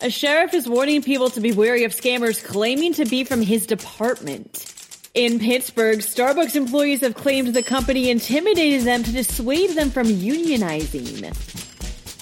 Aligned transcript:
A 0.00 0.10
sheriff 0.10 0.54
is 0.54 0.68
warning 0.68 1.02
people 1.02 1.28
to 1.30 1.40
be 1.40 1.50
wary 1.50 1.82
of 1.82 1.90
scammers 1.90 2.44
claiming 2.44 2.92
to 2.94 3.04
be 3.04 3.24
from 3.24 3.42
his 3.42 3.66
department. 3.66 4.72
In 5.12 5.40
Pittsburgh, 5.40 5.98
Starbucks 5.98 6.54
employees 6.54 7.00
have 7.00 7.16
claimed 7.16 7.48
the 7.48 7.64
company 7.64 8.08
intimidated 8.08 8.82
them 8.82 9.02
to 9.02 9.10
dissuade 9.10 9.70
them 9.70 9.90
from 9.90 10.06
unionizing. 10.06 11.34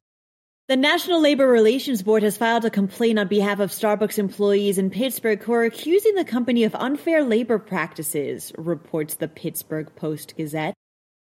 The 0.69 0.77
National 0.77 1.19
Labor 1.19 1.47
Relations 1.47 2.03
Board 2.03 2.21
has 2.21 2.37
filed 2.37 2.63
a 2.63 2.69
complaint 2.69 3.17
on 3.17 3.27
behalf 3.27 3.59
of 3.59 3.71
Starbucks 3.71 4.19
employees 4.19 4.77
in 4.77 4.91
Pittsburgh 4.91 5.41
who 5.41 5.53
are 5.53 5.63
accusing 5.63 6.13
the 6.13 6.23
company 6.23 6.63
of 6.63 6.75
unfair 6.75 7.23
labor 7.23 7.57
practices, 7.57 8.51
reports 8.55 9.15
the 9.15 9.27
Pittsburgh 9.27 9.91
Post 9.95 10.37
Gazette. 10.37 10.75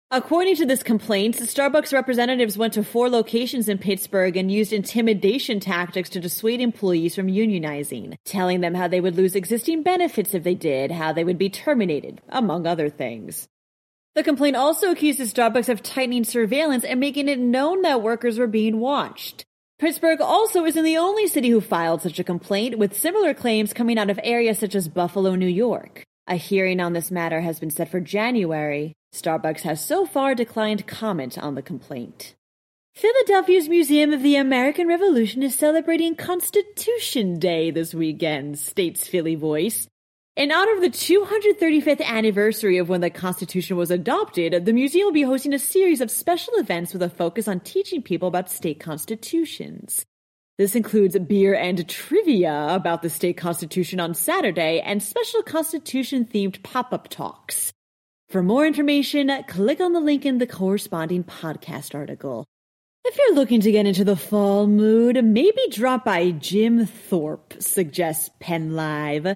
According 0.10 0.56
to 0.56 0.66
this 0.66 0.82
complaint, 0.82 1.36
Starbucks 1.36 1.94
representatives 1.94 2.58
went 2.58 2.74
to 2.74 2.84
four 2.84 3.08
locations 3.08 3.70
in 3.70 3.78
Pittsburgh 3.78 4.36
and 4.36 4.52
used 4.52 4.74
intimidation 4.74 5.60
tactics 5.60 6.10
to 6.10 6.20
dissuade 6.20 6.60
employees 6.60 7.14
from 7.14 7.28
unionizing, 7.28 8.16
telling 8.26 8.62
them 8.62 8.74
how 8.74 8.88
they 8.88 9.00
would 9.00 9.16
lose 9.16 9.36
existing 9.36 9.84
benefits 9.84 10.34
if 10.34 10.44
they 10.44 10.56
did, 10.56 10.90
how 10.90 11.14
they 11.14 11.24
would 11.24 11.38
be 11.38 11.52
terminated, 11.52 12.20
among 12.30 12.66
other 12.66 12.90
things. 12.90 13.48
The 14.16 14.24
complaint 14.24 14.56
also 14.56 14.92
accuses 14.92 15.34
Starbucks 15.34 15.68
of 15.68 15.84
tightening 15.84 16.24
surveillance 16.24 16.86
and 16.86 17.02
making 17.02 17.28
it 17.28 17.38
known 17.38 17.82
that 17.82 18.02
workers 18.02 18.40
were 18.40 18.48
being 18.48 18.80
watched. 18.80 19.44
Pittsburgh 19.78 20.22
also 20.22 20.64
isn't 20.64 20.86
the 20.86 20.98
only 20.98 21.28
city 21.28 21.50
who 21.50 21.60
filed 21.60 22.02
such 22.02 22.18
a 22.18 22.24
complaint, 22.24 22.78
with 22.78 22.98
similar 22.98 23.34
claims 23.34 23.74
coming 23.74 23.98
out 23.98 24.10
of 24.10 24.18
areas 24.24 24.58
such 24.58 24.74
as 24.74 24.88
Buffalo, 24.88 25.36
New 25.36 25.46
York. 25.46 26.04
A 26.28 26.36
hearing 26.36 26.80
on 26.80 26.94
this 26.94 27.12
matter 27.12 27.42
has 27.42 27.60
been 27.60 27.70
set 27.70 27.92
for 27.92 28.00
January. 28.00 28.94
Starbucks 29.14 29.62
has 29.62 29.86
so 29.86 30.06
far 30.06 30.34
declined 30.34 30.88
comment 30.88 31.38
on 31.38 31.56
the 31.56 31.62
complaint. 31.62 32.36
Philadelphia's 32.96 33.68
Museum 33.68 34.14
of 34.14 34.24
the 34.24 34.38
American 34.38 34.88
Revolution 34.88 35.44
is 35.44 35.54
celebrating 35.60 36.16
Constitution 36.16 37.38
Day 37.38 37.70
this 37.70 37.94
weekend, 37.94 38.58
states 38.58 39.06
Philly 39.10 39.36
Voice. 39.36 39.90
In 40.36 40.52
honor 40.52 40.74
of 40.74 40.82
the 40.82 40.90
235th 40.90 42.04
anniversary 42.04 42.78
of 42.78 42.90
when 42.90 43.00
the 43.00 43.10
Constitution 43.10 43.78
was 43.78 43.90
adopted, 43.90 44.66
the 44.66 44.74
museum 44.74 45.06
will 45.06 45.14
be 45.14 45.22
hosting 45.22 45.54
a 45.54 45.60
series 45.60 46.02
of 46.02 46.12
special 46.12 46.56
events 46.56 46.92
with 46.92 47.02
a 47.02 47.10
focus 47.10 47.48
on 47.48 47.62
teaching 47.62 48.02
people 48.02 48.28
about 48.28 48.50
state 48.50 48.82
constitutions. 48.82 50.06
This 50.58 50.76
includes 50.76 51.18
beer 51.20 51.56
and 51.56 51.88
trivia 51.88 52.68
about 52.70 53.02
the 53.02 53.10
state 53.10 53.38
constitution 53.38 54.02
on 54.02 54.14
Saturday 54.14 54.82
and 54.82 55.02
special 55.02 55.42
constitution 55.42 56.26
themed 56.26 56.62
pop 56.64 56.92
up 56.92 57.08
talks. 57.08 57.72
For 58.28 58.44
more 58.44 58.68
information, 58.68 59.32
click 59.48 59.80
on 59.80 59.94
the 59.94 60.02
link 60.02 60.26
in 60.26 60.40
the 60.40 60.48
corresponding 60.48 61.24
podcast 61.24 61.96
article. 61.96 62.46
If 63.06 63.18
you're 63.18 63.36
looking 63.36 63.62
to 63.62 63.72
get 63.72 63.86
into 63.86 64.04
the 64.04 64.18
fall 64.18 64.68
mood, 64.68 65.24
maybe 65.24 65.62
drop 65.72 66.04
by 66.04 66.32
Jim 66.32 66.86
Thorpe, 66.86 67.54
suggests 67.60 68.30
Penn 68.42 68.76
Live. 68.76 69.34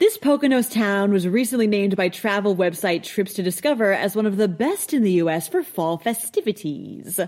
This 0.00 0.16
Poconos 0.16 0.72
town 0.72 1.12
was 1.12 1.28
recently 1.28 1.66
named 1.66 1.94
by 1.94 2.08
travel 2.08 2.56
website 2.56 3.02
Trips 3.02 3.34
to 3.34 3.42
Discover 3.42 3.92
as 3.92 4.16
one 4.16 4.24
of 4.24 4.38
the 4.38 4.48
best 4.48 4.94
in 4.94 5.02
the 5.02 5.12
US 5.24 5.46
for 5.46 5.62
fall 5.62 5.98
festivities. 5.98 7.20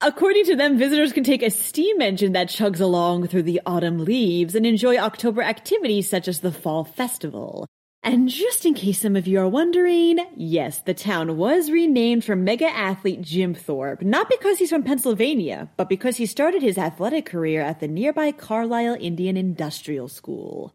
According 0.00 0.46
to 0.46 0.56
them, 0.56 0.76
visitors 0.76 1.12
can 1.12 1.22
take 1.22 1.44
a 1.44 1.52
steam 1.52 2.02
engine 2.02 2.32
that 2.32 2.48
chugs 2.48 2.80
along 2.80 3.28
through 3.28 3.44
the 3.44 3.60
autumn 3.64 4.04
leaves 4.04 4.56
and 4.56 4.66
enjoy 4.66 4.96
October 4.96 5.40
activities 5.40 6.10
such 6.10 6.26
as 6.26 6.40
the 6.40 6.50
Fall 6.50 6.82
Festival. 6.82 7.68
And 8.06 8.28
just 8.28 8.64
in 8.64 8.74
case 8.74 9.00
some 9.00 9.16
of 9.16 9.26
you 9.26 9.40
are 9.40 9.48
wondering, 9.48 10.20
yes, 10.36 10.78
the 10.78 10.94
town 10.94 11.36
was 11.36 11.72
renamed 11.72 12.24
for 12.24 12.36
mega 12.36 12.68
athlete 12.68 13.20
Jim 13.20 13.52
Thorpe, 13.52 14.00
not 14.00 14.30
because 14.30 14.60
he's 14.60 14.70
from 14.70 14.84
Pennsylvania, 14.84 15.68
but 15.76 15.88
because 15.88 16.16
he 16.16 16.24
started 16.24 16.62
his 16.62 16.78
athletic 16.78 17.26
career 17.26 17.62
at 17.62 17.80
the 17.80 17.88
nearby 17.88 18.30
Carlisle 18.30 18.96
Indian 19.00 19.36
Industrial 19.36 20.06
School. 20.06 20.72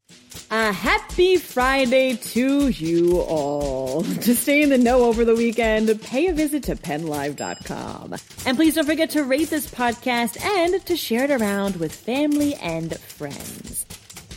A 0.51 0.73
happy 0.73 1.37
Friday 1.37 2.17
to 2.17 2.67
you 2.67 3.21
all. 3.21 4.03
To 4.21 4.35
stay 4.35 4.61
in 4.61 4.69
the 4.69 4.77
know 4.77 5.05
over 5.05 5.23
the 5.23 5.35
weekend, 5.35 6.01
pay 6.01 6.27
a 6.27 6.33
visit 6.33 6.63
to 6.63 6.75
pennlive.com. 6.75 8.15
And 8.45 8.57
please 8.57 8.75
don't 8.75 8.85
forget 8.85 9.09
to 9.11 9.23
rate 9.23 9.49
this 9.49 9.67
podcast 9.67 10.43
and 10.43 10.85
to 10.85 10.97
share 10.97 11.23
it 11.23 11.31
around 11.31 11.77
with 11.77 11.95
family 11.95 12.55
and 12.55 12.99
friends. 12.99 13.85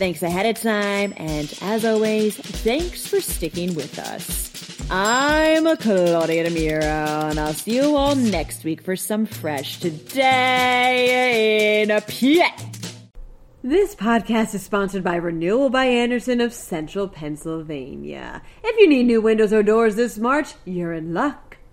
Thanks 0.04 0.22
ahead 0.22 0.44
of 0.44 0.60
time, 0.60 1.14
and 1.16 1.50
as 1.62 1.86
always, 1.86 2.36
thanks 2.36 3.06
for 3.06 3.22
sticking 3.22 3.74
with 3.74 3.98
us. 3.98 4.52
I'm 4.90 5.64
Claudia 5.78 6.46
DeMiro, 6.46 7.30
and 7.30 7.40
I'll 7.40 7.54
see 7.54 7.76
you 7.76 7.96
all 7.96 8.14
next 8.14 8.64
week 8.64 8.82
for 8.82 8.96
some 8.96 9.24
fresh 9.24 9.80
Today 9.80 11.80
in 11.80 11.90
a 11.90 12.02
PA. 12.02 12.54
This 13.62 13.94
podcast 13.94 14.54
is 14.54 14.62
sponsored 14.62 15.04
by 15.04 15.16
Renewal 15.16 15.70
by 15.70 15.86
Andersen 15.86 16.42
of 16.42 16.52
Central 16.52 17.08
Pennsylvania. 17.08 18.42
If 18.62 18.78
you 18.78 18.86
need 18.86 19.06
new 19.06 19.22
windows 19.22 19.54
or 19.54 19.62
doors 19.62 19.96
this 19.96 20.18
March, 20.18 20.52
you're 20.66 20.92
in 20.92 21.14
luck. 21.14 21.53